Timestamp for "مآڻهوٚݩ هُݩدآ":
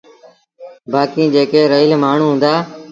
2.03-2.53